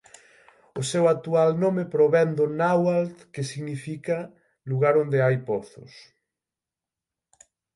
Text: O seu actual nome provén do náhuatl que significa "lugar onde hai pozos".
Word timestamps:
O 0.81 0.83
seu 0.91 1.03
actual 1.15 1.49
nome 1.63 1.83
provén 1.93 2.29
do 2.39 2.45
náhuatl 2.59 3.21
que 3.33 3.43
significa 3.51 4.15
"lugar 4.69 4.93
onde 5.03 5.17
hai 5.25 5.37
pozos". 5.49 5.93